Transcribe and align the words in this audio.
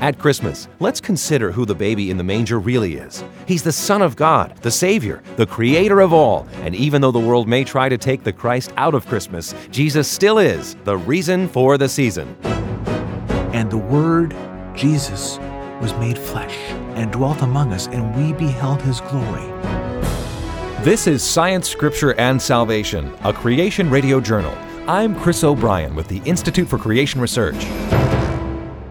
At 0.00 0.18
Christmas, 0.18 0.66
let's 0.78 0.98
consider 0.98 1.52
who 1.52 1.66
the 1.66 1.74
baby 1.74 2.10
in 2.10 2.16
the 2.16 2.24
manger 2.24 2.58
really 2.58 2.94
is. 2.94 3.22
He's 3.46 3.62
the 3.62 3.70
Son 3.70 4.00
of 4.00 4.16
God, 4.16 4.56
the 4.62 4.70
Savior, 4.70 5.22
the 5.36 5.44
Creator 5.44 6.00
of 6.00 6.14
all. 6.14 6.48
And 6.62 6.74
even 6.74 7.02
though 7.02 7.10
the 7.10 7.20
world 7.20 7.46
may 7.46 7.64
try 7.64 7.90
to 7.90 7.98
take 7.98 8.24
the 8.24 8.32
Christ 8.32 8.72
out 8.78 8.94
of 8.94 9.06
Christmas, 9.06 9.54
Jesus 9.70 10.08
still 10.08 10.38
is 10.38 10.74
the 10.84 10.96
reason 10.96 11.48
for 11.48 11.76
the 11.76 11.86
season. 11.86 12.34
And 13.52 13.70
the 13.70 13.76
Word, 13.76 14.34
Jesus, 14.74 15.36
was 15.82 15.92
made 15.96 16.16
flesh 16.16 16.56
and 16.96 17.12
dwelt 17.12 17.42
among 17.42 17.74
us, 17.74 17.86
and 17.88 18.16
we 18.16 18.32
beheld 18.32 18.80
his 18.80 19.02
glory. 19.02 19.44
This 20.82 21.06
is 21.06 21.22
Science, 21.22 21.68
Scripture, 21.68 22.18
and 22.18 22.40
Salvation, 22.40 23.14
a 23.22 23.34
creation 23.34 23.90
radio 23.90 24.18
journal. 24.18 24.56
I'm 24.88 25.14
Chris 25.20 25.44
O'Brien 25.44 25.94
with 25.94 26.08
the 26.08 26.22
Institute 26.24 26.68
for 26.68 26.78
Creation 26.78 27.20
Research. 27.20 27.66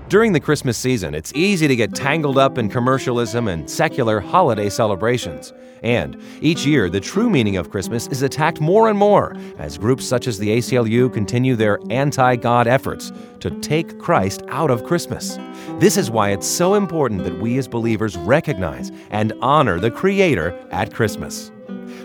During 0.09 0.33
the 0.33 0.39
Christmas 0.39 0.75
season, 0.75 1.13
it's 1.13 1.31
easy 1.35 1.67
to 1.67 1.75
get 1.75 1.93
tangled 1.93 2.39
up 2.39 2.57
in 2.57 2.67
commercialism 2.67 3.47
and 3.47 3.69
secular 3.69 4.19
holiday 4.19 4.67
celebrations. 4.67 5.53
And 5.83 6.19
each 6.41 6.65
year, 6.65 6.89
the 6.89 6.99
true 6.99 7.29
meaning 7.29 7.57
of 7.57 7.69
Christmas 7.69 8.07
is 8.07 8.23
attacked 8.23 8.59
more 8.59 8.89
and 8.89 8.97
more 8.97 9.35
as 9.59 9.77
groups 9.77 10.03
such 10.07 10.25
as 10.25 10.39
the 10.39 10.49
ACLU 10.49 11.13
continue 11.13 11.55
their 11.55 11.77
anti 11.91 12.37
God 12.37 12.65
efforts 12.65 13.11
to 13.39 13.51
take 13.59 13.99
Christ 13.99 14.41
out 14.47 14.71
of 14.71 14.83
Christmas. 14.83 15.37
This 15.77 15.95
is 15.95 16.09
why 16.09 16.31
it's 16.31 16.47
so 16.47 16.73
important 16.73 17.23
that 17.23 17.39
we 17.39 17.59
as 17.59 17.67
believers 17.67 18.17
recognize 18.17 18.91
and 19.11 19.31
honor 19.43 19.79
the 19.79 19.91
Creator 19.91 20.57
at 20.71 20.91
Christmas. 20.91 21.51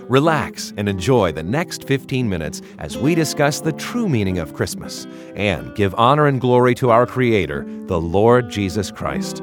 Relax 0.08 0.72
and 0.76 0.88
enjoy 0.88 1.32
the 1.32 1.42
next 1.42 1.84
15 1.84 2.28
minutes 2.28 2.62
as 2.78 2.98
we 2.98 3.14
discuss 3.14 3.60
the 3.60 3.72
true 3.72 4.08
meaning 4.08 4.38
of 4.38 4.54
Christmas 4.54 5.06
and 5.34 5.74
give 5.74 5.94
honor 5.96 6.26
and 6.26 6.40
glory 6.40 6.74
to 6.76 6.90
our 6.90 7.06
Creator, 7.06 7.64
the 7.86 8.00
Lord 8.00 8.50
Jesus 8.50 8.90
Christ. 8.90 9.42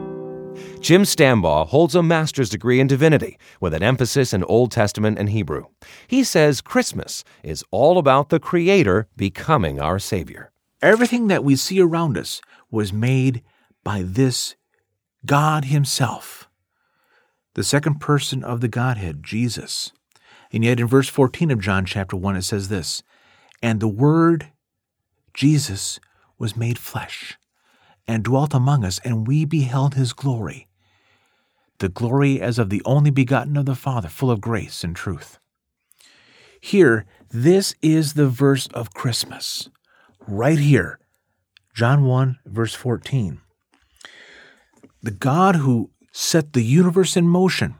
Jim 0.81 1.03
Stambaugh 1.03 1.67
holds 1.67 1.93
a 1.93 2.01
master's 2.01 2.49
degree 2.49 2.79
in 2.79 2.87
divinity 2.87 3.37
with 3.59 3.73
an 3.73 3.83
emphasis 3.83 4.33
in 4.33 4.43
Old 4.45 4.71
Testament 4.71 5.20
and 5.20 5.29
Hebrew. 5.29 5.65
He 6.07 6.23
says 6.23 6.59
Christmas 6.59 7.23
is 7.43 7.63
all 7.70 7.99
about 7.99 8.29
the 8.29 8.39
Creator 8.39 9.07
becoming 9.15 9.79
our 9.79 9.99
Savior. 9.99 10.51
Everything 10.81 11.27
that 11.27 11.43
we 11.43 11.55
see 11.55 11.79
around 11.79 12.17
us 12.17 12.41
was 12.71 12.91
made 12.91 13.43
by 13.83 14.01
this 14.03 14.55
God 15.23 15.65
Himself, 15.65 16.49
the 17.53 17.63
second 17.63 17.99
person 17.99 18.43
of 18.43 18.61
the 18.61 18.67
Godhead, 18.67 19.23
Jesus. 19.23 19.91
And 20.52 20.63
yet 20.63 20.80
in 20.80 20.88
verse 20.88 21.07
14 21.07 21.52
of 21.52 21.60
John 21.60 21.85
chapter 21.85 22.16
1, 22.16 22.35
it 22.35 22.41
says 22.44 22.68
this 22.70 23.04
And 23.62 23.80
the 23.80 23.88
Word, 23.88 24.52
Jesus, 25.34 25.99
was 26.38 26.57
made 26.57 26.77
flesh 26.77 27.38
and 28.07 28.24
dwelt 28.24 28.54
among 28.54 28.84
us, 28.84 28.99
and 29.04 29.27
we 29.27 29.46
beheld 29.46 29.94
his 29.94 30.13
glory. 30.13 30.68
The 31.79 31.90
glory 31.90 32.41
as 32.41 32.60
of 32.60 32.70
the 32.70 32.82
only 32.85 33.12
begotten 33.12 33.57
of 33.57 33.66
the 33.66 33.76
Father, 33.76 34.10
full 34.10 34.32
of 34.32 34.41
grace 34.41 34.84
and 34.84 34.96
truth. 34.96 35.40
Here, 36.60 37.05
this 37.29 37.74
is 37.82 38.13
the 38.13 38.27
verse 38.27 38.68
of 38.68 38.94
Christmas. 38.94 39.70
Right 40.27 40.60
here, 40.60 40.99
John 41.74 42.04
1, 42.04 42.40
verse 42.46 42.76
14. 42.76 43.41
The 45.02 45.12
God 45.12 45.55
who 45.55 45.90
set 46.12 46.54
the 46.54 46.63
universe 46.63 47.16
in 47.16 47.27
motion 47.27 47.76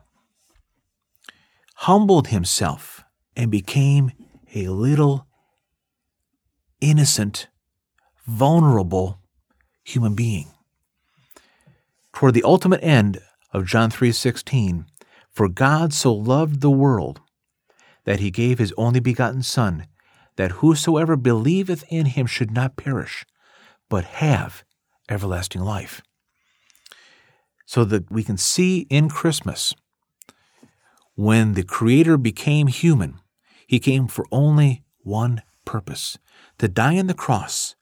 humbled 1.86 2.28
himself 2.28 3.04
and 3.36 3.50
became 3.50 4.12
a 4.54 4.68
little 4.68 5.26
innocent, 6.80 7.48
vulnerable 8.28 9.20
human 9.84 10.14
being. 10.14 10.48
Toward 12.14 12.36
the 12.36 12.44
ultimate 12.44 12.84
end 12.84 13.20
of 13.52 13.66
John 13.66 13.90
3:16, 13.90 14.86
for 15.32 15.50
God 15.50 15.92
so 15.92 16.14
loved 16.14 16.62
the 16.62 16.70
world 16.70 17.20
that 18.04 18.20
he 18.20 18.30
gave 18.30 18.60
his 18.60 18.74
only 18.78 19.00
begotten 19.00 19.42
son 19.42 19.88
that 20.36 20.62
whosoever 20.62 21.16
believeth 21.16 21.84
in 21.90 22.06
him 22.06 22.28
should 22.28 22.52
not 22.52 22.78
perish 22.78 23.26
but 23.90 24.04
have 24.22 24.64
everlasting 25.10 25.62
life. 25.62 26.04
So 27.66 27.84
that 27.86 28.12
we 28.12 28.24
can 28.24 28.38
see 28.38 28.82
in 28.92 29.10
Christmas 29.10 29.74
when 31.16 31.54
the 31.54 31.64
Creator 31.64 32.18
became 32.18 32.68
human, 32.68 33.20
he 33.68 33.80
came 33.80 34.08
for 34.08 34.26
only 34.32 34.84
one 35.04 35.42
purpose 35.66 36.18
to 36.58 36.68
die 36.68 36.98
on 36.98 37.08
the 37.08 37.14
cross, 37.14 37.76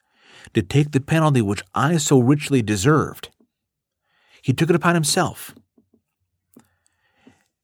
to 0.54 0.62
take 0.62 0.92
the 0.92 1.00
penalty 1.00 1.42
which 1.42 1.62
I 1.74 1.96
so 1.96 2.18
richly 2.18 2.62
deserved. 2.62 3.30
He 4.42 4.52
took 4.52 4.70
it 4.70 4.76
upon 4.76 4.94
himself. 4.94 5.54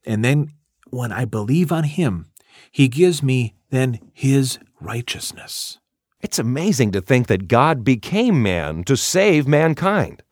And 0.05 0.25
then 0.25 0.53
when 0.91 1.11
I 1.13 1.25
believe 1.25 1.73
on 1.73 1.85
him, 1.85 2.27
he 2.71 2.89
gives 2.89 3.23
me 3.23 3.55
then 3.71 3.99
his 4.13 4.59
righteousness. 4.81 5.79
It's 6.21 6.39
amazing 6.39 6.93
to 6.93 7.01
think 7.01 7.27
that 7.27 7.49
God 7.49 7.85
became 7.85 8.43
man 8.43 8.85
to 8.85 8.97
save 8.97 9.47
mankind. 9.47 10.23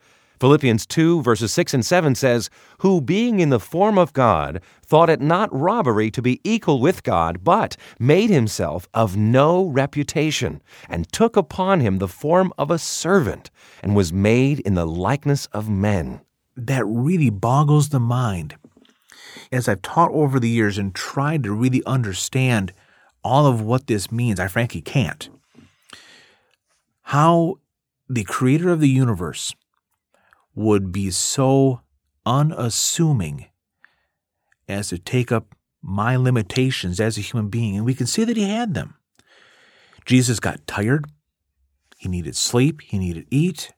Philippians 0.44 0.84
2, 0.84 1.22
verses 1.22 1.54
6 1.54 1.72
and 1.72 1.86
7 1.86 2.14
says, 2.14 2.50
Who 2.80 3.00
being 3.00 3.40
in 3.40 3.48
the 3.48 3.58
form 3.58 3.96
of 3.96 4.12
God, 4.12 4.60
thought 4.84 5.08
it 5.08 5.22
not 5.22 5.48
robbery 5.58 6.10
to 6.10 6.20
be 6.20 6.38
equal 6.44 6.82
with 6.82 7.02
God, 7.02 7.42
but 7.42 7.78
made 7.98 8.28
himself 8.28 8.86
of 8.92 9.16
no 9.16 9.64
reputation, 9.64 10.60
and 10.86 11.10
took 11.10 11.38
upon 11.38 11.80
him 11.80 11.96
the 11.96 12.08
form 12.08 12.52
of 12.58 12.70
a 12.70 12.78
servant, 12.78 13.50
and 13.82 13.96
was 13.96 14.12
made 14.12 14.60
in 14.60 14.74
the 14.74 14.86
likeness 14.86 15.46
of 15.46 15.70
men. 15.70 16.20
That 16.54 16.84
really 16.84 17.30
boggles 17.30 17.88
the 17.88 17.98
mind. 17.98 18.56
As 19.50 19.66
I've 19.66 19.80
taught 19.80 20.10
over 20.12 20.38
the 20.38 20.50
years 20.50 20.76
and 20.76 20.94
tried 20.94 21.42
to 21.44 21.54
really 21.54 21.82
understand 21.86 22.74
all 23.22 23.46
of 23.46 23.62
what 23.62 23.86
this 23.86 24.12
means, 24.12 24.38
I 24.38 24.48
frankly 24.48 24.82
can't. 24.82 25.26
How 27.04 27.60
the 28.10 28.24
creator 28.24 28.68
of 28.68 28.80
the 28.80 28.90
universe 28.90 29.54
would 30.54 30.92
be 30.92 31.10
so 31.10 31.80
unassuming 32.24 33.46
as 34.68 34.88
to 34.88 34.98
take 34.98 35.30
up 35.30 35.54
my 35.82 36.16
limitations 36.16 37.00
as 37.00 37.18
a 37.18 37.22
human 37.22 37.48
being. 37.48 37.76
And 37.76 37.84
we 37.84 37.94
can 37.94 38.06
see 38.06 38.24
that 38.24 38.36
he 38.36 38.48
had 38.48 38.74
them. 38.74 38.94
Jesus 40.04 40.40
got 40.40 40.66
tired. 40.66 41.06
He 41.98 42.08
needed 42.08 42.36
sleep. 42.36 42.80
He 42.82 42.98
needed 42.98 43.26
eat. 43.30 43.72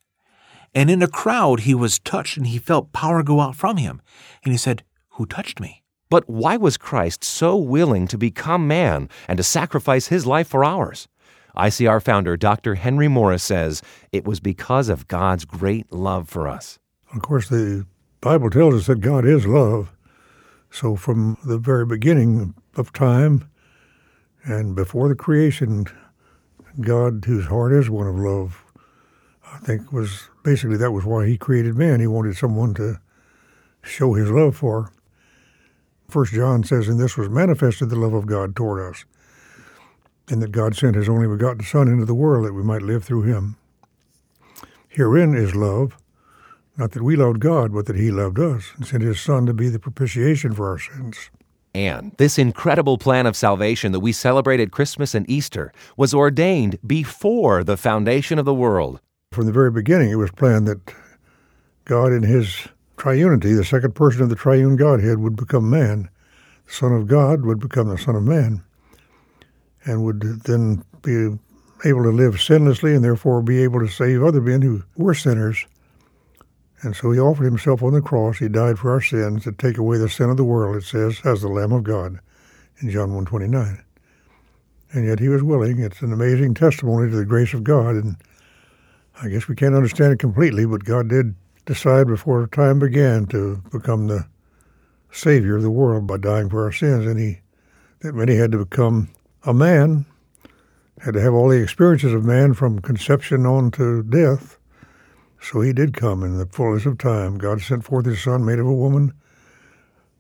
And 0.75 0.91
in 0.91 1.03
a 1.03 1.09
crowd, 1.09 1.60
he 1.60 1.75
was 1.75 1.98
touched 1.98 2.37
and 2.37 2.47
he 2.47 2.59
felt 2.59 2.93
power 2.93 3.22
go 3.22 3.41
out 3.41 3.56
from 3.56 3.78
him. 3.78 4.03
And 4.44 4.53
he 4.53 4.58
said, 4.58 4.84
Who 5.10 5.26
touched 5.26 5.60
me? 5.60 5.82
But 6.08 6.28
why 6.28 6.56
was 6.56 6.76
Christ 6.76 7.25
so 7.25 7.56
willing 7.56 8.06
to 8.08 8.19
become 8.19 8.69
man 8.69 9.08
and 9.26 9.38
to 9.38 9.43
sacrifice 9.43 10.08
his 10.08 10.26
life 10.26 10.48
for 10.48 10.64
ours? 10.64 11.08
ICR 11.56 12.03
founder 12.03 12.37
Dr. 12.37 12.75
Henry 12.75 13.09
Morris 13.09 13.43
says 13.43 13.83
it 14.12 14.25
was 14.25 14.41
because 14.41 14.89
of 14.89 15.09
God's 15.09 15.44
great 15.44 15.91
love 15.93 16.28
for 16.28 16.49
us. 16.49 16.78
Of 17.15 17.22
course, 17.22 17.49
the 17.49 17.87
Bible 18.21 18.50
tells 18.50 18.75
us 18.75 18.87
that 18.87 19.00
God 19.00 19.25
is 19.25 19.47
love. 19.47 19.93
So, 20.71 20.97
from 20.97 21.39
the 21.44 21.59
very 21.59 21.87
beginning 21.87 22.55
of 22.77 22.93
time 22.93 23.49
and 24.44 24.75
before 24.75 25.09
the 25.09 25.15
creation, 25.15 25.87
God, 26.81 27.25
whose 27.25 27.47
heart 27.47 27.73
is 27.73 27.88
one 27.88 28.06
of 28.06 28.17
love, 28.17 28.65
I 29.47 29.59
think 29.59 29.93
was 29.93 30.28
basically 30.43 30.77
that 30.77 30.93
was 30.93 31.05
why 31.05 31.27
He 31.27 31.38
created 31.38 31.77
man. 31.77 32.00
He 32.00 32.06
wanted 32.06 32.37
someone 32.37 32.75
to 32.75 33.00
show 33.83 34.15
His 34.15 34.31
love 34.31 34.56
for. 34.56 34.93
First 36.09 36.34
John 36.34 36.65
says, 36.65 36.88
"And 36.88 37.00
this 37.00 37.17
was 37.17 37.31
manifested 37.31 37.88
the 37.88 37.97
love 37.97 38.12
of 38.12 38.27
God 38.27 38.55
toward 38.55 38.83
us, 38.93 39.05
and 40.28 40.42
that 40.42 40.53
God 40.53 40.75
sent 40.76 40.97
his 40.97 41.09
only 41.09 41.28
begotten 41.28 41.62
Son 41.62 41.88
into 41.88 42.04
the 42.04 42.14
world 42.14 42.47
that 42.47 42.53
we 42.53 42.62
might 42.62 42.82
live 42.82 43.04
through 43.04 43.22
him. 43.22 43.56
Herein 44.88 45.34
is 45.34 45.55
love, 45.55 45.96
not 46.76 46.93
that 46.93 47.02
we 47.02 47.17
loved 47.17 47.40
God, 47.40 47.73
but 47.73 47.87
that 47.87 47.96
he 47.96 48.11
loved 48.11 48.38
us 48.38 48.73
and 48.76 48.87
sent 48.87 49.02
his 49.02 49.20
Son 49.20 49.46
to 49.46 49.52
be 49.52 49.69
the 49.69 49.78
propitiation 49.78 50.52
for 50.52 50.70
our 50.70 50.78
sins. 50.78 51.31
And 51.75 52.12
this 52.17 52.38
incredible 52.38 52.96
plan 52.96 53.26
of 53.26 53.37
salvation 53.37 53.93
that 53.93 54.00
we 54.00 54.12
celebrate 54.12 54.61
at 54.61 54.70
Christmas 54.70 55.14
and 55.14 55.28
Easter 55.28 55.73
was 55.96 56.14
ordained 56.14 56.78
before 56.87 57.62
the 57.62 57.76
foundation 57.76 58.38
of 58.38 58.46
the 58.46 58.55
world. 58.55 59.00
From 59.32 59.44
the 59.44 59.52
very 59.52 59.70
beginning, 59.70 60.11
it 60.11 60.17
was 60.17 60.31
planned 60.31 60.67
that 60.69 60.81
God, 61.84 62.12
in 62.12 62.23
his 62.23 62.67
triunity, 62.96 63.55
the 63.55 63.64
second 63.64 63.94
person 63.94 64.23
of 64.23 64.31
the 64.31 64.37
triune 64.37 64.76
Godhead, 64.76 65.19
would 65.19 65.37
become 65.37 65.69
man. 65.69 66.08
The 66.67 66.73
Son 66.73 66.93
of 66.93 67.06
God 67.06 67.44
would 67.44 67.61
become 67.61 67.88
the 67.88 67.99
Son 67.99 68.17
of 68.17 68.23
Man 68.23 68.64
and 69.87 70.05
would 70.05 70.21
then 70.43 70.85
be 71.03 71.38
able 71.85 72.03
to 72.03 72.11
live 72.11 72.35
sinlessly 72.35 72.94
and 72.94 73.05
therefore 73.05 73.43
be 73.43 73.62
able 73.62 73.81
to 73.81 73.88
save 73.88 74.23
other 74.23 74.41
men 74.41 74.61
who 74.61 74.83
were 74.97 75.15
sinners. 75.15 75.65
And 76.83 76.94
so 76.94 77.11
he 77.12 77.19
offered 77.19 77.44
himself 77.44 77.83
on 77.83 77.93
the 77.93 78.03
cross. 78.03 78.38
He 78.38 78.49
died 78.49 78.79
for 78.79 78.91
our 78.91 79.00
sins 79.00 79.44
to 79.44 79.53
take 79.53 79.79
away 79.79 79.99
the 79.99 80.09
sin 80.09 80.29
of 80.29 80.37
the 80.37 80.44
world, 80.44 80.77
it 80.77 80.85
says, 80.85 81.21
as 81.25 81.41
the 81.41 81.49
Lamb 81.49 81.73
of 81.73 81.85
God 81.85 82.19
in 82.81 82.91
John 82.91 83.11
1.29. 83.11 83.83
And 84.93 85.06
yet 85.06 85.21
he 85.21 85.29
was 85.29 85.43
willing. 85.43 85.81
It's 85.81 86.03
an 86.03 86.12
amazing 86.12 86.55
testimony 86.55 87.11
to 87.11 87.17
the 87.17 87.25
grace 87.25 87.55
of 87.55 87.65
God. 87.65 87.97
And 87.97 88.17
I 89.23 89.29
guess 89.29 89.49
we 89.49 89.56
can't 89.56 89.75
understand 89.75 90.12
it 90.12 90.19
completely, 90.19 90.67
but 90.67 90.85
God 90.85 91.09
did 91.09 91.35
decide 91.65 92.06
before 92.06 92.47
time 92.49 92.79
began 92.79 93.27
to 93.27 93.62
become 93.73 94.06
the 94.06 94.27
Savior 95.11 95.56
of 95.56 95.62
the 95.62 95.71
world 95.71 96.06
by 96.06 96.19
dying 96.19 96.49
for 96.49 96.65
our 96.65 96.73
sins. 96.73 97.06
And 97.06 97.19
he, 97.19 97.41
that 98.00 98.29
he 98.29 98.37
had 98.37 98.53
to 98.53 98.59
become 98.59 99.09
a 99.46 99.54
man, 99.54 100.04
had 101.00 101.14
to 101.14 101.20
have 101.20 101.32
all 101.32 101.48
the 101.48 101.62
experiences 101.62 102.12
of 102.12 102.25
man 102.25 102.52
from 102.52 102.81
conception 102.81 103.46
on 103.46 103.70
to 103.72 104.02
death. 104.02 104.58
So 105.40 105.60
he 105.60 105.72
did 105.72 105.94
come 105.94 106.22
in 106.25 106.38
the 106.38 106.46
fullness 106.46 106.87
of 106.87 106.98
time. 106.98 107.38
God 107.38 107.60
sent 107.60 107.84
forth 107.84 108.06
his 108.06 108.22
Son, 108.22 108.44
made 108.44 108.58
of 108.58 108.66
a 108.66 108.72
woman, 108.72 109.12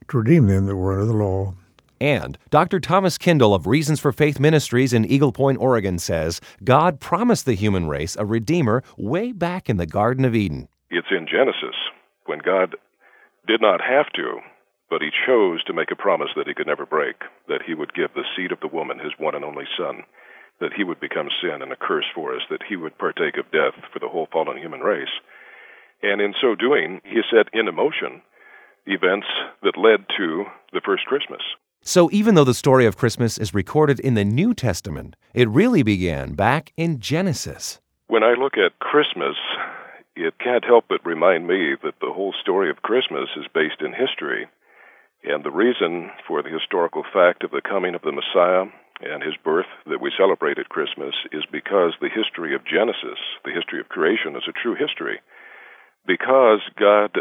to 0.08 0.18
redeem 0.18 0.46
them 0.46 0.66
that 0.66 0.76
were 0.76 0.92
under 0.92 1.06
the 1.06 1.12
law. 1.12 1.54
And 2.00 2.38
Dr. 2.50 2.78
Thomas 2.78 3.16
Kindell 3.16 3.54
of 3.54 3.66
Reasons 3.66 4.00
for 4.00 4.12
Faith 4.12 4.38
Ministries 4.38 4.92
in 4.92 5.04
Eagle 5.06 5.32
Point, 5.32 5.58
Oregon 5.58 5.98
says 5.98 6.40
God 6.62 7.00
promised 7.00 7.46
the 7.46 7.54
human 7.54 7.88
race 7.88 8.16
a 8.16 8.26
Redeemer 8.26 8.82
way 8.96 9.32
back 9.32 9.70
in 9.70 9.78
the 9.78 9.86
Garden 9.86 10.24
of 10.24 10.34
Eden. 10.34 10.68
It's 10.90 11.08
in 11.10 11.26
Genesis 11.26 11.74
when 12.26 12.38
God 12.44 12.76
did 13.46 13.62
not 13.62 13.80
have 13.80 14.12
to, 14.14 14.40
but 14.90 15.02
he 15.02 15.10
chose 15.26 15.62
to 15.64 15.72
make 15.72 15.90
a 15.90 15.96
promise 15.96 16.30
that 16.36 16.46
he 16.46 16.54
could 16.54 16.66
never 16.66 16.86
break 16.86 17.16
that 17.48 17.62
he 17.66 17.74
would 17.74 17.94
give 17.94 18.14
the 18.14 18.24
seed 18.36 18.52
of 18.52 18.60
the 18.60 18.68
woman, 18.68 18.98
his 18.98 19.12
one 19.18 19.34
and 19.34 19.44
only 19.44 19.64
son, 19.76 20.02
that 20.60 20.72
he 20.72 20.84
would 20.84 21.00
become 21.00 21.28
sin 21.42 21.62
and 21.62 21.72
a 21.72 21.76
curse 21.76 22.06
for 22.14 22.34
us, 22.34 22.42
that 22.50 22.62
he 22.68 22.76
would 22.76 22.96
partake 22.98 23.36
of 23.36 23.50
death 23.50 23.74
for 23.92 23.98
the 23.98 24.08
whole 24.08 24.28
fallen 24.32 24.56
human 24.56 24.80
race. 24.80 25.20
And 26.02 26.20
in 26.20 26.34
so 26.40 26.54
doing, 26.54 27.00
he 27.04 27.20
set 27.30 27.48
into 27.52 27.72
motion 27.72 28.22
events 28.86 29.26
that 29.62 29.76
led 29.76 30.06
to 30.16 30.44
the 30.72 30.80
first 30.84 31.04
Christmas. 31.06 31.42
So 31.82 32.08
even 32.12 32.34
though 32.34 32.44
the 32.44 32.54
story 32.54 32.86
of 32.86 32.96
Christmas 32.96 33.38
is 33.38 33.54
recorded 33.54 34.00
in 34.00 34.14
the 34.14 34.24
New 34.24 34.54
Testament, 34.54 35.16
it 35.34 35.48
really 35.48 35.82
began 35.82 36.34
back 36.34 36.72
in 36.76 37.00
Genesis. 37.00 37.80
When 38.08 38.22
I 38.22 38.34
look 38.34 38.56
at 38.56 38.78
Christmas, 38.78 39.36
it 40.14 40.38
can't 40.38 40.64
help 40.64 40.86
but 40.88 41.04
remind 41.04 41.46
me 41.46 41.74
that 41.82 41.94
the 42.00 42.12
whole 42.12 42.34
story 42.40 42.70
of 42.70 42.82
Christmas 42.82 43.28
is 43.36 43.46
based 43.52 43.82
in 43.82 43.92
history. 43.92 44.46
And 45.24 45.44
the 45.44 45.50
reason 45.50 46.10
for 46.26 46.42
the 46.42 46.50
historical 46.50 47.02
fact 47.12 47.42
of 47.44 47.50
the 47.50 47.62
coming 47.62 47.94
of 47.94 48.02
the 48.02 48.12
Messiah 48.12 48.70
and 49.00 49.22
his 49.22 49.34
birth 49.44 49.68
that 49.86 50.00
we 50.00 50.12
celebrate 50.16 50.58
at 50.58 50.68
Christmas 50.68 51.14
is 51.32 51.44
because 51.50 51.94
the 52.00 52.08
history 52.08 52.54
of 52.54 52.64
Genesis, 52.64 53.18
the 53.44 53.52
history 53.52 53.80
of 53.80 53.88
creation, 53.88 54.36
is 54.36 54.48
a 54.48 54.52
true 54.52 54.74
history. 54.74 55.20
Because 56.06 56.60
God 56.78 57.18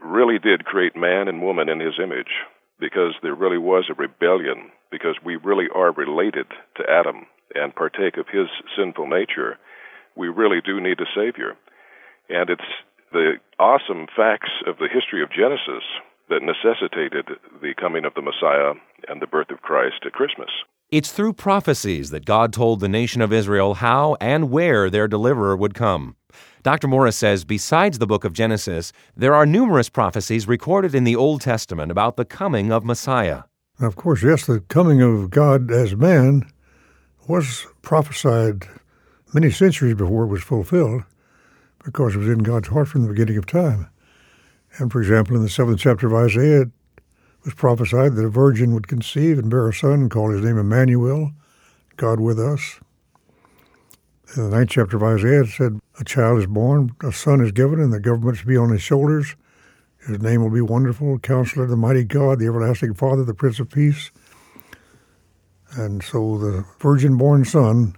really 0.00 0.38
did 0.38 0.64
create 0.64 0.96
man 0.96 1.28
and 1.28 1.42
woman 1.42 1.68
in 1.68 1.80
his 1.80 1.98
image 2.02 2.32
because 2.78 3.12
there 3.22 3.34
really 3.34 3.58
was 3.58 3.84
a 3.90 3.94
rebellion, 3.94 4.70
because 4.90 5.16
we 5.24 5.36
really 5.36 5.66
are 5.74 5.92
related 5.92 6.46
to 6.76 6.90
Adam 6.90 7.26
and 7.54 7.74
partake 7.74 8.16
of 8.16 8.26
his 8.32 8.46
sinful 8.76 9.06
nature, 9.06 9.58
we 10.16 10.28
really 10.28 10.60
do 10.64 10.80
need 10.80 10.98
a 11.00 11.04
Savior. 11.14 11.56
And 12.30 12.48
it's 12.48 12.70
the 13.12 13.34
awesome 13.58 14.06
facts 14.16 14.50
of 14.66 14.78
the 14.78 14.88
history 14.88 15.22
of 15.22 15.30
Genesis 15.30 15.84
that 16.30 16.42
necessitated 16.42 17.26
the 17.60 17.74
coming 17.78 18.04
of 18.04 18.14
the 18.14 18.22
Messiah 18.22 18.72
and 19.08 19.20
the 19.20 19.26
birth 19.26 19.50
of 19.50 19.60
Christ 19.60 20.06
at 20.06 20.12
Christmas. 20.12 20.48
It's 20.90 21.12
through 21.12 21.34
prophecies 21.34 22.10
that 22.10 22.24
God 22.24 22.52
told 22.52 22.80
the 22.80 22.88
nation 22.88 23.20
of 23.20 23.32
Israel 23.32 23.74
how 23.74 24.16
and 24.20 24.50
where 24.50 24.90
their 24.90 25.06
deliverer 25.06 25.56
would 25.56 25.74
come. 25.74 26.16
Dr. 26.62 26.88
Morris 26.88 27.16
says 27.16 27.44
besides 27.44 27.98
the 27.98 28.06
book 28.06 28.24
of 28.24 28.32
Genesis, 28.32 28.92
there 29.16 29.34
are 29.34 29.46
numerous 29.46 29.88
prophecies 29.88 30.48
recorded 30.48 30.94
in 30.94 31.04
the 31.04 31.16
Old 31.16 31.40
Testament 31.40 31.90
about 31.90 32.16
the 32.16 32.24
coming 32.24 32.72
of 32.72 32.84
Messiah. 32.84 33.42
Of 33.80 33.96
course, 33.96 34.22
yes, 34.22 34.46
the 34.46 34.60
coming 34.60 35.00
of 35.00 35.30
God 35.30 35.70
as 35.70 35.96
man 35.96 36.50
was 37.28 37.66
prophesied 37.82 38.64
many 39.32 39.50
centuries 39.50 39.94
before 39.94 40.24
it 40.24 40.28
was 40.28 40.42
fulfilled 40.42 41.04
because 41.84 42.14
it 42.14 42.18
was 42.18 42.28
in 42.28 42.40
God's 42.40 42.68
heart 42.68 42.88
from 42.88 43.02
the 43.02 43.08
beginning 43.08 43.38
of 43.38 43.46
time. 43.46 43.88
And 44.78 44.90
for 44.90 45.00
example, 45.00 45.36
in 45.36 45.42
the 45.42 45.48
seventh 45.48 45.80
chapter 45.80 46.06
of 46.06 46.14
Isaiah, 46.14 46.62
it 46.62 46.70
was 47.44 47.54
prophesied 47.54 48.14
that 48.14 48.24
a 48.24 48.30
virgin 48.30 48.74
would 48.74 48.88
conceive 48.88 49.38
and 49.38 49.50
bear 49.50 49.68
a 49.68 49.74
son 49.74 49.94
and 49.94 50.10
call 50.10 50.30
his 50.30 50.44
name 50.44 50.58
Emmanuel, 50.58 51.32
God 51.96 52.20
with 52.20 52.38
us. 52.38 52.80
In 54.36 54.48
the 54.48 54.56
ninth 54.56 54.70
chapter 54.70 54.96
of 54.96 55.02
Isaiah, 55.02 55.42
it 55.42 55.48
said, 55.48 55.80
A 55.98 56.04
child 56.04 56.38
is 56.38 56.46
born, 56.46 56.94
a 57.02 57.12
son 57.12 57.40
is 57.40 57.50
given, 57.50 57.80
and 57.80 57.92
the 57.92 57.98
government 57.98 58.38
shall 58.38 58.46
be 58.46 58.56
on 58.56 58.70
his 58.70 58.82
shoulders. 58.82 59.34
His 60.06 60.20
name 60.20 60.42
will 60.42 60.50
be 60.50 60.60
Wonderful, 60.60 61.18
Counselor, 61.18 61.64
of 61.64 61.70
the 61.70 61.76
Mighty 61.76 62.04
God, 62.04 62.38
the 62.38 62.46
Everlasting 62.46 62.94
Father, 62.94 63.24
the 63.24 63.34
Prince 63.34 63.58
of 63.58 63.70
Peace. 63.70 64.10
And 65.72 66.02
so 66.02 66.38
the 66.38 66.64
virgin 66.78 67.16
born 67.16 67.44
son 67.44 67.96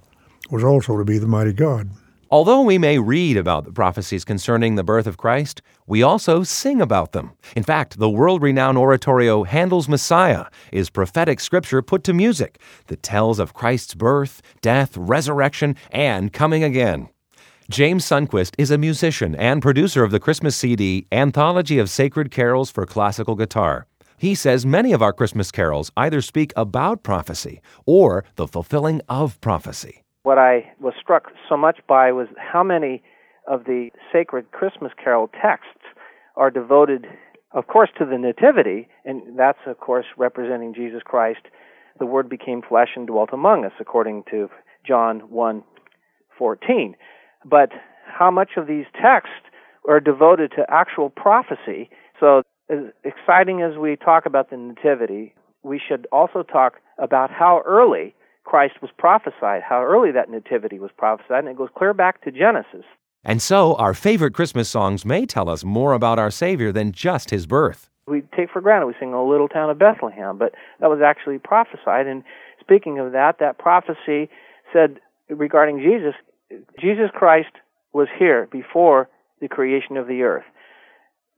was 0.50 0.64
also 0.64 0.96
to 0.96 1.04
be 1.04 1.18
the 1.18 1.26
Mighty 1.26 1.52
God. 1.52 1.90
Although 2.32 2.62
we 2.62 2.78
may 2.78 2.98
read 2.98 3.36
about 3.36 3.64
the 3.64 3.72
prophecies 3.72 4.24
concerning 4.24 4.74
the 4.74 4.82
birth 4.82 5.06
of 5.06 5.18
Christ, 5.18 5.60
we 5.86 6.02
also 6.02 6.42
sing 6.44 6.80
about 6.80 7.12
them. 7.12 7.32
In 7.54 7.62
fact, 7.62 7.98
the 7.98 8.08
world 8.08 8.40
renowned 8.40 8.78
oratorio 8.78 9.42
Handel's 9.42 9.86
Messiah 9.86 10.46
is 10.72 10.88
prophetic 10.88 11.40
scripture 11.40 11.82
put 11.82 12.04
to 12.04 12.14
music 12.14 12.58
that 12.86 13.02
tells 13.02 13.38
of 13.38 13.52
Christ's 13.52 13.94
birth, 13.94 14.40
death, 14.62 14.96
resurrection, 14.96 15.76
and 15.90 16.32
coming 16.32 16.64
again. 16.64 17.10
James 17.68 18.06
Sundquist 18.06 18.54
is 18.56 18.70
a 18.70 18.78
musician 18.78 19.34
and 19.34 19.60
producer 19.60 20.02
of 20.02 20.10
the 20.10 20.18
Christmas 20.18 20.56
CD 20.56 21.06
Anthology 21.12 21.78
of 21.78 21.90
Sacred 21.90 22.30
Carols 22.30 22.70
for 22.70 22.86
Classical 22.86 23.34
Guitar. 23.34 23.86
He 24.16 24.34
says 24.34 24.64
many 24.64 24.94
of 24.94 25.02
our 25.02 25.12
Christmas 25.12 25.50
carols 25.50 25.92
either 25.98 26.22
speak 26.22 26.54
about 26.56 27.02
prophecy 27.02 27.60
or 27.84 28.24
the 28.36 28.48
fulfilling 28.48 29.02
of 29.06 29.38
prophecy 29.42 30.01
what 30.22 30.38
I 30.38 30.72
was 30.80 30.94
struck 31.00 31.32
so 31.48 31.56
much 31.56 31.80
by 31.88 32.12
was 32.12 32.28
how 32.36 32.62
many 32.62 33.02
of 33.48 33.64
the 33.64 33.90
sacred 34.12 34.52
Christmas 34.52 34.92
carol 35.02 35.28
texts 35.28 35.82
are 36.36 36.50
devoted, 36.50 37.06
of 37.52 37.66
course, 37.66 37.90
to 37.98 38.04
the 38.04 38.18
Nativity, 38.18 38.88
and 39.04 39.38
that's, 39.38 39.58
of 39.66 39.78
course, 39.80 40.06
representing 40.16 40.74
Jesus 40.74 41.02
Christ. 41.04 41.40
The 41.98 42.06
Word 42.06 42.28
became 42.28 42.62
flesh 42.62 42.90
and 42.94 43.06
dwelt 43.06 43.30
among 43.32 43.64
us, 43.64 43.72
according 43.80 44.24
to 44.30 44.48
John 44.86 45.20
1 45.30 45.62
14. 46.38 46.94
But 47.44 47.70
how 48.06 48.30
much 48.30 48.50
of 48.56 48.66
these 48.66 48.86
texts 49.00 49.34
are 49.88 50.00
devoted 50.00 50.52
to 50.52 50.64
actual 50.68 51.10
prophecy? 51.10 51.90
So, 52.18 52.42
as 52.70 52.78
exciting 53.04 53.60
as 53.60 53.76
we 53.76 53.96
talk 53.96 54.24
about 54.24 54.50
the 54.50 54.56
Nativity, 54.56 55.34
we 55.62 55.80
should 55.86 56.06
also 56.12 56.42
talk 56.42 56.74
about 56.98 57.30
how 57.30 57.62
early 57.66 58.14
Christ 58.52 58.82
was 58.82 58.90
prophesied, 58.98 59.62
how 59.66 59.82
early 59.82 60.12
that 60.12 60.28
nativity 60.28 60.78
was 60.78 60.90
prophesied, 60.98 61.38
and 61.38 61.48
it 61.48 61.56
goes 61.56 61.70
clear 61.74 61.94
back 61.94 62.20
to 62.20 62.30
Genesis. 62.30 62.84
And 63.24 63.40
so, 63.40 63.74
our 63.76 63.94
favorite 63.94 64.34
Christmas 64.34 64.68
songs 64.68 65.06
may 65.06 65.24
tell 65.24 65.48
us 65.48 65.64
more 65.64 65.94
about 65.94 66.18
our 66.18 66.30
Savior 66.30 66.70
than 66.70 66.92
just 66.92 67.30
his 67.30 67.46
birth. 67.46 67.88
We 68.06 68.20
take 68.36 68.50
for 68.50 68.60
granted 68.60 68.88
we 68.88 68.94
sing 69.00 69.14
"O 69.14 69.26
Little 69.26 69.48
Town 69.48 69.70
of 69.70 69.78
Bethlehem," 69.78 70.36
but 70.36 70.52
that 70.80 70.90
was 70.90 71.00
actually 71.00 71.38
prophesied. 71.38 72.06
And 72.06 72.24
speaking 72.60 72.98
of 72.98 73.12
that, 73.12 73.38
that 73.38 73.56
prophecy 73.56 74.28
said 74.70 75.00
regarding 75.30 75.78
Jesus, 75.78 76.14
Jesus 76.78 77.10
Christ 77.14 77.52
was 77.94 78.08
here 78.18 78.48
before 78.52 79.08
the 79.40 79.48
creation 79.48 79.96
of 79.96 80.06
the 80.06 80.24
earth, 80.24 80.44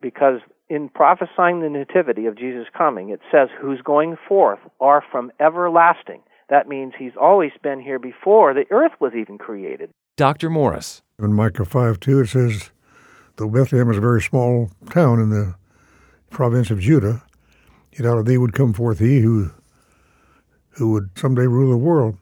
because 0.00 0.40
in 0.68 0.88
prophesying 0.88 1.60
the 1.60 1.70
nativity 1.70 2.26
of 2.26 2.34
Jesus 2.34 2.66
coming, 2.76 3.10
it 3.10 3.20
says, 3.30 3.50
"Whose 3.60 3.82
going 3.82 4.16
forth 4.16 4.58
are 4.80 5.00
from 5.12 5.30
everlasting." 5.38 6.22
That 6.50 6.68
means 6.68 6.92
he's 6.98 7.16
always 7.20 7.52
been 7.62 7.80
here 7.80 7.98
before 7.98 8.54
the 8.54 8.66
earth 8.70 8.92
was 9.00 9.12
even 9.14 9.38
created. 9.38 9.90
Dr. 10.16 10.50
Morris. 10.50 11.02
In 11.18 11.32
Micah 11.32 11.64
5 11.64 12.00
2, 12.00 12.20
it 12.20 12.26
says, 12.28 12.70
Though 13.36 13.48
Bethlehem 13.48 13.90
is 13.90 13.96
a 13.96 14.02
very 14.02 14.22
small 14.22 14.70
town 14.90 15.20
in 15.20 15.30
the 15.30 15.54
province 16.30 16.70
of 16.70 16.80
Judah, 16.80 17.22
yet 17.92 18.06
out 18.06 18.18
of 18.18 18.26
thee 18.26 18.38
would 18.38 18.52
come 18.52 18.72
forth 18.72 18.98
he 18.98 19.20
who, 19.20 19.50
who 20.70 20.92
would 20.92 21.10
someday 21.16 21.46
rule 21.46 21.70
the 21.70 21.76
world, 21.76 22.18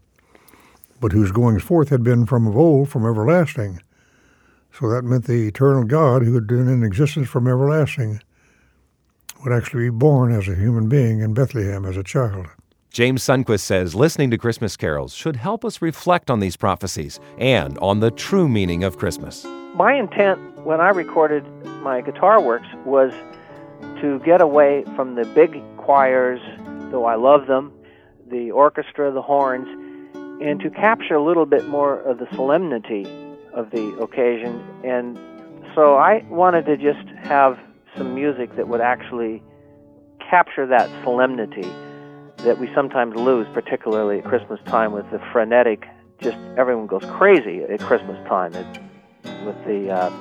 but 1.01 1.13
whose 1.13 1.33
goings 1.33 1.63
forth 1.63 1.89
had 1.89 2.03
been 2.03 2.27
from 2.27 2.47
of 2.47 2.57
old, 2.57 2.89
from 2.89 3.07
everlasting. 3.07 3.81
So 4.73 4.89
that 4.89 5.03
meant 5.03 5.27
the 5.27 5.49
eternal 5.49 5.85
God 5.85 6.23
who 6.23 6.35
had 6.35 6.47
been 6.47 6.69
in 6.69 6.83
existence 6.83 7.29
from 7.29 7.47
everlasting 7.47 8.23
would 9.43 9.53
actually 9.53 9.85
be 9.85 9.91
born 9.91 10.33
as 10.33 10.49
a 10.49 10.55
human 10.55 10.89
being 10.89 11.21
in 11.21 11.35
Bethlehem 11.35 11.85
as 11.85 11.97
a 11.97 12.03
child. 12.03 12.47
James 12.93 13.23
Sundquist 13.23 13.61
says 13.61 13.95
listening 13.95 14.31
to 14.31 14.37
Christmas 14.37 14.77
carols 14.77 15.15
should 15.15 15.37
help 15.37 15.65
us 15.65 15.81
reflect 15.81 16.31
on 16.31 16.41
these 16.41 16.59
prophecies 16.59 17.21
and 17.39 17.79
on 17.79 18.01
the 18.01 18.11
true 18.11 18.47
meaning 18.47 18.85
of 18.85 18.99
Christmas. 18.99 19.45
My 19.75 19.95
intent 19.95 20.39
when 20.59 20.79
I 20.79 20.91
recorded 20.91 21.43
my 21.81 22.03
guitar 22.03 22.39
works 22.39 22.67
was 22.85 23.11
to 24.03 24.21
get 24.27 24.43
away 24.43 24.85
from 24.95 25.15
the 25.15 25.25
big 25.25 25.59
choirs, 25.79 26.39
though 26.91 27.07
I 27.07 27.15
love 27.15 27.47
them, 27.47 27.73
the 28.31 28.51
orchestra, 28.51 29.11
the 29.11 29.23
horns, 29.23 29.69
and 30.43 30.61
to 30.61 30.69
capture 30.69 31.15
a 31.15 31.25
little 31.25 31.47
bit 31.47 31.67
more 31.69 31.99
of 32.01 32.19
the 32.19 32.27
solemnity 32.35 33.07
of 33.55 33.71
the 33.71 33.97
occasion. 34.03 34.63
And 34.85 35.19
so 35.75 35.97
I 35.97 36.27
wanted 36.29 36.67
to 36.67 36.77
just 36.77 37.09
have 37.23 37.59
some 37.97 38.15
music 38.15 38.55
that 38.57 38.69
would 38.69 38.83
actually 38.83 39.43
capture 40.29 40.67
that 40.67 40.91
solemnity 41.03 41.73
that 42.45 42.59
we 42.59 42.73
sometimes 42.75 43.15
lose, 43.15 43.47
particularly 43.53 44.19
at 44.19 44.25
Christmas 44.25 44.61
time 44.67 44.93
with 44.93 45.11
the 45.11 45.19
frenetic, 45.33 45.87
just 46.21 46.37
everyone 46.57 46.87
goes 46.87 47.05
crazy 47.05 47.63
at 47.63 47.81
Christmas 47.81 48.17
time. 48.29 48.55
It, 48.55 48.81
with 49.45 49.65
the, 49.65 49.91
uh, 49.91 50.13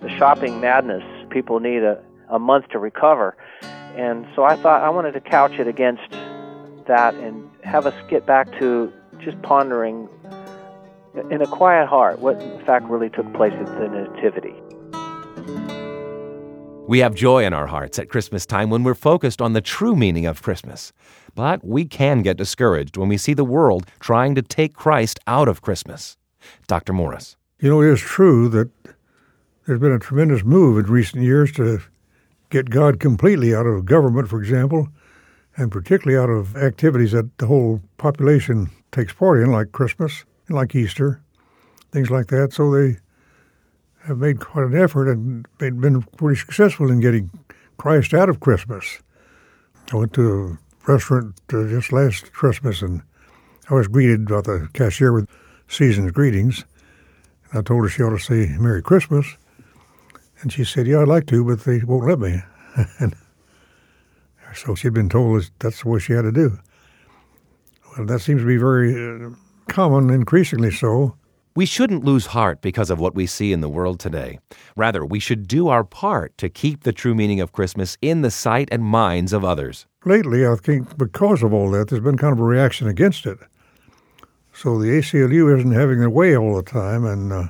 the 0.00 0.08
shopping 0.16 0.60
madness 0.60 1.02
people 1.30 1.60
need 1.60 1.82
a, 1.82 2.02
a 2.28 2.38
month 2.38 2.68
to 2.70 2.78
recover. 2.78 3.36
And 3.96 4.26
so 4.34 4.44
I 4.44 4.56
thought 4.56 4.82
I 4.82 4.90
wanted 4.90 5.12
to 5.12 5.20
couch 5.20 5.52
it 5.58 5.66
against 5.66 6.10
that 6.86 7.14
and 7.14 7.48
have 7.62 7.86
us 7.86 7.94
get 8.08 8.26
back 8.26 8.50
to 8.58 8.92
just 9.18 9.40
pondering 9.42 10.08
in 11.30 11.42
a 11.42 11.46
quiet 11.46 11.88
heart 11.88 12.20
what 12.20 12.40
in 12.40 12.64
fact 12.64 12.86
really 12.86 13.10
took 13.10 13.30
place 13.34 13.52
at 13.52 13.66
the 13.66 13.88
Nativity. 13.88 14.54
We 16.90 16.98
have 16.98 17.14
joy 17.14 17.44
in 17.44 17.52
our 17.52 17.68
hearts 17.68 18.00
at 18.00 18.08
Christmas 18.08 18.44
time 18.44 18.68
when 18.68 18.82
we're 18.82 18.96
focused 18.96 19.40
on 19.40 19.52
the 19.52 19.60
true 19.60 19.94
meaning 19.94 20.26
of 20.26 20.42
Christmas. 20.42 20.92
But 21.36 21.64
we 21.64 21.84
can 21.84 22.20
get 22.20 22.36
discouraged 22.36 22.96
when 22.96 23.08
we 23.08 23.16
see 23.16 23.32
the 23.32 23.44
world 23.44 23.86
trying 24.00 24.34
to 24.34 24.42
take 24.42 24.74
Christ 24.74 25.20
out 25.28 25.46
of 25.46 25.62
Christmas. 25.62 26.16
Dr. 26.66 26.92
Morris. 26.92 27.36
You 27.60 27.70
know, 27.70 27.80
it 27.80 27.92
is 27.92 28.00
true 28.00 28.48
that 28.48 28.72
there's 29.68 29.78
been 29.78 29.92
a 29.92 30.00
tremendous 30.00 30.42
move 30.42 30.84
in 30.84 30.90
recent 30.90 31.22
years 31.22 31.52
to 31.52 31.80
get 32.48 32.70
God 32.70 32.98
completely 32.98 33.54
out 33.54 33.66
of 33.66 33.84
government, 33.84 34.28
for 34.28 34.40
example, 34.40 34.88
and 35.54 35.70
particularly 35.70 36.20
out 36.20 36.28
of 36.28 36.56
activities 36.56 37.12
that 37.12 37.38
the 37.38 37.46
whole 37.46 37.80
population 37.98 38.68
takes 38.90 39.12
part 39.12 39.40
in, 39.40 39.52
like 39.52 39.70
Christmas 39.70 40.24
and 40.48 40.56
like 40.56 40.74
Easter, 40.74 41.22
things 41.92 42.10
like 42.10 42.26
that. 42.26 42.52
So 42.52 42.68
they 42.72 42.96
have 44.06 44.18
made 44.18 44.40
quite 44.40 44.66
an 44.66 44.76
effort 44.76 45.10
and 45.10 45.46
been 45.58 46.02
pretty 46.16 46.38
successful 46.38 46.90
in 46.90 47.00
getting 47.00 47.30
Christ 47.76 48.14
out 48.14 48.28
of 48.28 48.40
Christmas. 48.40 49.00
I 49.92 49.96
went 49.96 50.12
to 50.14 50.58
a 50.86 50.90
restaurant 50.90 51.34
uh, 51.52 51.64
just 51.66 51.92
last 51.92 52.32
Christmas 52.32 52.82
and 52.82 53.02
I 53.68 53.74
was 53.74 53.88
greeted 53.88 54.26
by 54.26 54.40
the 54.40 54.68
cashier 54.72 55.12
with 55.12 55.28
season's 55.68 56.12
greetings. 56.12 56.64
I 57.52 57.62
told 57.62 57.84
her 57.84 57.88
she 57.88 58.02
ought 58.02 58.10
to 58.10 58.18
say 58.18 58.56
Merry 58.58 58.82
Christmas. 58.82 59.36
And 60.40 60.52
she 60.52 60.64
said, 60.64 60.86
Yeah, 60.86 61.02
I'd 61.02 61.08
like 61.08 61.26
to, 61.26 61.44
but 61.44 61.64
they 61.64 61.78
won't 61.80 62.06
let 62.06 62.18
me. 62.18 62.42
and 62.98 63.14
so 64.54 64.74
she'd 64.74 64.94
been 64.94 65.08
told 65.08 65.50
that's 65.58 65.84
way 65.84 65.98
she 65.98 66.12
had 66.12 66.22
to 66.22 66.32
do. 66.32 66.58
Well, 67.96 68.06
that 68.06 68.20
seems 68.20 68.40
to 68.42 68.46
be 68.46 68.56
very 68.56 68.94
uh, 68.94 69.30
common, 69.68 70.10
increasingly 70.10 70.70
so. 70.70 71.16
We 71.60 71.66
shouldn't 71.66 72.06
lose 72.06 72.24
heart 72.24 72.62
because 72.62 72.88
of 72.88 73.00
what 73.00 73.14
we 73.14 73.26
see 73.26 73.52
in 73.52 73.60
the 73.60 73.68
world 73.68 74.00
today. 74.00 74.38
Rather, 74.76 75.04
we 75.04 75.20
should 75.20 75.46
do 75.46 75.68
our 75.68 75.84
part 75.84 76.38
to 76.38 76.48
keep 76.48 76.84
the 76.84 76.90
true 76.90 77.14
meaning 77.14 77.38
of 77.38 77.52
Christmas 77.52 77.98
in 78.00 78.22
the 78.22 78.30
sight 78.30 78.70
and 78.72 78.82
minds 78.82 79.34
of 79.34 79.44
others. 79.44 79.84
Lately, 80.06 80.46
I 80.46 80.56
think 80.56 80.96
because 80.96 81.42
of 81.42 81.52
all 81.52 81.70
that, 81.72 81.88
there's 81.88 82.02
been 82.02 82.16
kind 82.16 82.32
of 82.32 82.40
a 82.40 82.44
reaction 82.44 82.88
against 82.88 83.26
it. 83.26 83.36
So 84.54 84.78
the 84.78 84.88
ACLU 84.88 85.54
isn't 85.58 85.72
having 85.72 85.98
their 85.98 86.08
way 86.08 86.34
all 86.34 86.56
the 86.56 86.62
time, 86.62 87.04
and 87.04 87.30
uh, 87.30 87.48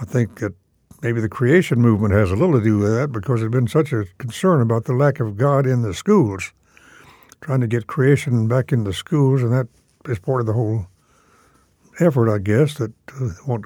I 0.00 0.04
think 0.04 0.40
that 0.40 0.52
maybe 1.00 1.20
the 1.20 1.28
creation 1.28 1.80
movement 1.80 2.12
has 2.12 2.32
a 2.32 2.34
little 2.34 2.58
to 2.58 2.64
do 2.64 2.78
with 2.78 2.90
that 2.90 3.12
because 3.12 3.38
there's 3.38 3.52
been 3.52 3.68
such 3.68 3.92
a 3.92 4.06
concern 4.18 4.60
about 4.60 4.86
the 4.86 4.94
lack 4.94 5.20
of 5.20 5.36
God 5.36 5.64
in 5.64 5.82
the 5.82 5.94
schools, 5.94 6.52
trying 7.40 7.60
to 7.60 7.68
get 7.68 7.86
creation 7.86 8.48
back 8.48 8.72
into 8.72 8.92
schools, 8.92 9.44
and 9.44 9.52
that 9.52 9.68
is 10.08 10.18
part 10.18 10.40
of 10.40 10.48
the 10.48 10.54
whole 10.54 10.88
effort, 12.00 12.32
I 12.32 12.38
guess, 12.38 12.74
that 12.74 12.92
uh, 13.20 13.30
want 13.46 13.64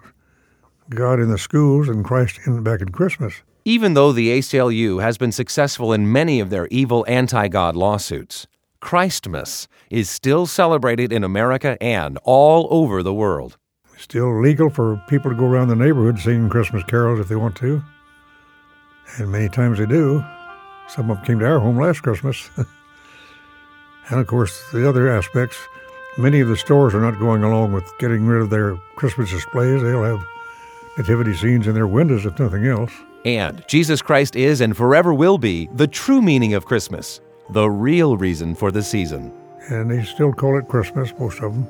God 0.91 1.21
in 1.21 1.31
the 1.31 1.39
schools 1.39 1.89
and 1.89 2.05
Christ 2.05 2.41
in, 2.47 2.63
back 2.63 2.81
in 2.81 2.91
Christmas. 2.91 3.35
Even 3.65 3.95
though 3.95 4.13
the 4.13 4.31
ACLU 4.39 5.03
has 5.03 5.19
been 5.19 5.33
successful 5.33 5.93
in 5.93 6.11
many 6.11 6.41
of 6.41 6.51
their 6.51 6.67
evil 6.69 7.05
anti 7.09 7.49
God 7.49 7.77
lawsuits, 7.77 8.47
Christmas 8.81 9.69
is 9.91 10.09
still 10.09 10.47
celebrated 10.47 11.13
in 11.13 11.25
America 11.25 11.77
and 11.83 12.19
all 12.25 12.69
over 12.71 13.03
the 13.03 13.15
world 13.15 13.59
still 13.99 14.41
legal 14.41 14.71
for 14.71 15.03
people 15.09 15.31
to 15.31 15.37
go 15.37 15.45
around 15.45 15.69
the 15.69 15.77
neighborhood 15.77 16.19
singing 16.19 16.49
Christmas 16.49 16.85
carols 16.85 17.21
if 17.21 17.29
they 17.29 17.37
want 17.37 17.57
to. 17.57 17.83
And 19.19 19.31
many 19.31 19.49
times 19.49 19.79
they 19.79 19.87
do. 19.87 20.25
Some 20.89 21.11
of 21.11 21.17
them 21.17 21.27
came 21.27 21.39
to 21.41 21.47
our 21.47 21.59
home 21.59 21.79
last 21.79 22.03
Christmas. 22.03 22.49
and 22.57 24.21
of 24.21 24.27
course, 24.27 24.63
the 24.73 24.89
other 24.89 25.09
aspects, 25.09 25.57
many 26.19 26.41
of 26.41 26.49
the 26.49 26.57
stores 26.57 26.95
are 26.95 27.01
not 27.01 27.19
going 27.19 27.45
along 27.45 27.73
with 27.73 27.97
getting 27.99 28.27
rid 28.27 28.43
of 28.43 28.51
their 28.51 28.77
Christmas 28.97 29.31
displays. 29.31 29.83
They'll 29.83 30.03
have 30.03 30.27
nativity 30.99 31.35
scenes 31.35 31.67
in 31.67 31.75
their 31.75 31.87
windows, 31.87 32.27
if 32.27 32.39
nothing 32.39 32.67
else. 32.67 32.93
And 33.25 33.65
Jesus 33.69 34.03
Christ 34.03 34.37
is 34.37 34.61
and 34.61 34.77
forever 34.77 35.15
will 35.15 35.39
be 35.39 35.69
the 35.75 35.87
true 35.87 36.21
meaning 36.21 36.55
of 36.55 36.67
Christmas, 36.67 37.21
the 37.51 37.71
real 37.71 38.17
reason 38.17 38.55
for 38.55 38.71
the 38.71 38.83
season. 38.83 39.33
And 39.71 39.91
they 39.91 40.05
still 40.05 40.33
call 40.33 40.59
it 40.59 40.69
Christmas, 40.69 41.13
most 41.19 41.41
of 41.41 41.55
them. 41.55 41.69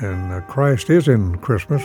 And 0.00 0.32
uh, 0.32 0.40
Christ 0.42 0.90
is 0.90 1.08
in 1.08 1.38
Christmas, 1.38 1.82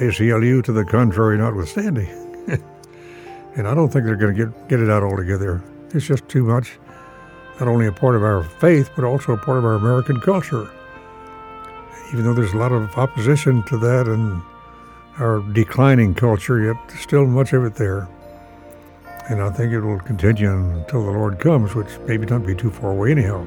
ACLU 0.00 0.62
to 0.64 0.72
the 0.72 0.84
contrary 0.84 1.38
notwithstanding. 1.38 2.08
and 3.56 3.68
I 3.68 3.74
don't 3.74 3.92
think 3.92 4.04
they're 4.04 4.16
going 4.16 4.34
to 4.34 4.46
get, 4.46 4.68
get 4.68 4.80
it 4.80 4.90
out 4.90 5.02
altogether. 5.02 5.62
It's 5.90 6.06
just 6.06 6.28
too 6.28 6.44
much, 6.44 6.78
not 7.58 7.68
only 7.68 7.86
a 7.86 7.92
part 7.92 8.14
of 8.14 8.22
our 8.22 8.44
faith, 8.44 8.90
but 8.94 9.04
also 9.04 9.32
a 9.32 9.36
part 9.36 9.58
of 9.58 9.64
our 9.64 9.74
American 9.74 10.20
culture. 10.20 10.70
Even 12.12 12.24
though 12.24 12.34
there's 12.34 12.52
a 12.52 12.58
lot 12.58 12.72
of 12.72 12.96
opposition 12.96 13.62
to 13.64 13.78
that 13.78 14.06
and 14.06 14.42
our 15.18 15.40
declining 15.52 16.14
culture, 16.14 16.62
yet 16.62 16.76
still 16.98 17.26
much 17.26 17.52
of 17.52 17.64
it 17.64 17.74
there. 17.74 18.08
And 19.28 19.42
I 19.42 19.50
think 19.50 19.72
it 19.72 19.80
will 19.80 19.98
continue 19.98 20.50
until 20.50 21.04
the 21.04 21.10
Lord 21.10 21.40
comes, 21.40 21.74
which 21.74 21.98
maybe 22.06 22.26
not 22.26 22.46
be 22.46 22.54
too 22.54 22.70
far 22.70 22.92
away 22.92 23.10
anyhow. 23.10 23.46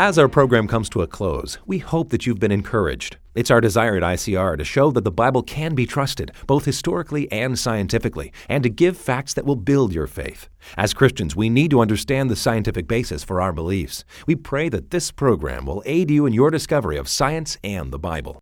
As 0.00 0.18
our 0.18 0.28
program 0.28 0.66
comes 0.66 0.88
to 0.90 1.02
a 1.02 1.06
close, 1.06 1.58
we 1.64 1.78
hope 1.78 2.08
that 2.08 2.26
you've 2.26 2.40
been 2.40 2.50
encouraged. 2.50 3.18
It's 3.34 3.50
our 3.50 3.62
desire 3.62 3.96
at 3.96 4.02
ICR 4.02 4.58
to 4.58 4.64
show 4.64 4.90
that 4.90 5.04
the 5.04 5.10
Bible 5.10 5.42
can 5.42 5.74
be 5.74 5.86
trusted, 5.86 6.32
both 6.46 6.66
historically 6.66 7.32
and 7.32 7.58
scientifically, 7.58 8.30
and 8.46 8.62
to 8.62 8.68
give 8.68 8.94
facts 8.98 9.32
that 9.34 9.46
will 9.46 9.56
build 9.56 9.94
your 9.94 10.06
faith. 10.06 10.50
As 10.76 10.92
Christians, 10.92 11.34
we 11.34 11.48
need 11.48 11.70
to 11.70 11.80
understand 11.80 12.28
the 12.28 12.36
scientific 12.36 12.86
basis 12.86 13.24
for 13.24 13.40
our 13.40 13.54
beliefs. 13.54 14.04
We 14.26 14.36
pray 14.36 14.68
that 14.68 14.90
this 14.90 15.10
program 15.10 15.64
will 15.64 15.82
aid 15.86 16.10
you 16.10 16.26
in 16.26 16.34
your 16.34 16.50
discovery 16.50 16.98
of 16.98 17.08
science 17.08 17.56
and 17.64 17.90
the 17.90 17.98
Bible. 17.98 18.38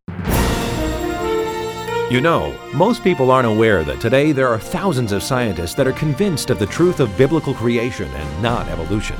You 2.10 2.20
know, 2.20 2.58
most 2.74 3.04
people 3.04 3.30
aren't 3.30 3.46
aware 3.46 3.84
that 3.84 4.00
today 4.00 4.32
there 4.32 4.48
are 4.48 4.58
thousands 4.58 5.12
of 5.12 5.22
scientists 5.22 5.74
that 5.74 5.86
are 5.86 5.92
convinced 5.92 6.50
of 6.50 6.58
the 6.58 6.66
truth 6.66 6.98
of 6.98 7.16
biblical 7.16 7.54
creation 7.54 8.08
and 8.08 8.42
not 8.42 8.66
evolution. 8.66 9.16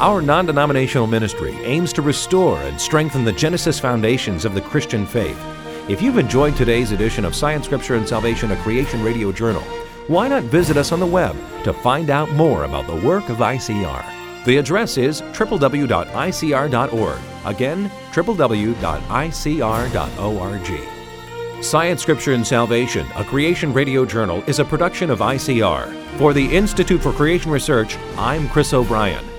Our 0.00 0.22
non 0.22 0.46
denominational 0.46 1.06
ministry 1.06 1.54
aims 1.62 1.92
to 1.92 2.00
restore 2.00 2.58
and 2.60 2.80
strengthen 2.80 3.22
the 3.22 3.32
Genesis 3.32 3.78
foundations 3.78 4.46
of 4.46 4.54
the 4.54 4.62
Christian 4.62 5.04
faith. 5.04 5.38
If 5.90 6.00
you've 6.00 6.16
enjoyed 6.16 6.56
today's 6.56 6.92
edition 6.92 7.26
of 7.26 7.34
Science, 7.34 7.66
Scripture, 7.66 7.96
and 7.96 8.08
Salvation, 8.08 8.50
a 8.50 8.56
Creation 8.62 9.04
Radio 9.04 9.30
Journal, 9.30 9.60
why 10.06 10.26
not 10.26 10.44
visit 10.44 10.78
us 10.78 10.92
on 10.92 11.00
the 11.00 11.06
web 11.06 11.36
to 11.64 11.74
find 11.74 12.08
out 12.08 12.30
more 12.30 12.64
about 12.64 12.86
the 12.86 13.06
work 13.06 13.28
of 13.28 13.36
ICR? 13.36 14.02
The 14.46 14.56
address 14.56 14.96
is 14.96 15.20
www.icr.org. 15.20 17.18
Again, 17.44 17.90
www.icr.org. 18.12 18.42
Science, 21.62 22.00
Scripture, 22.00 22.32
and 22.32 22.46
Salvation, 22.46 23.06
a 23.16 23.24
Creation 23.24 23.70
Radio 23.74 24.06
Journal, 24.06 24.42
is 24.46 24.60
a 24.60 24.64
production 24.64 25.10
of 25.10 25.18
ICR. 25.18 25.92
For 26.16 26.32
the 26.32 26.56
Institute 26.56 27.02
for 27.02 27.12
Creation 27.12 27.50
Research, 27.50 27.98
I'm 28.16 28.48
Chris 28.48 28.72
O'Brien. 28.72 29.29